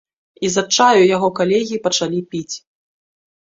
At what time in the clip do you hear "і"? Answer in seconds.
0.47-0.49